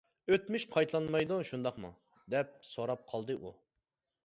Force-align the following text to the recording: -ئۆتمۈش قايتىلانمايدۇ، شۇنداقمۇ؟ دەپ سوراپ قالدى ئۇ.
-ئۆتمۈش 0.35 0.63
قايتىلانمايدۇ، 0.75 1.37
شۇنداقمۇ؟ 1.51 1.93
دەپ 2.37 2.57
سوراپ 2.71 3.07
قالدى 3.15 3.39
ئۇ. 3.45 3.57